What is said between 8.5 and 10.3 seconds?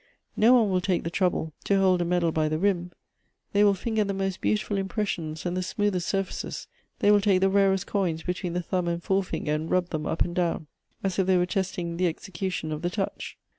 the thumb and forefinger, and rub them up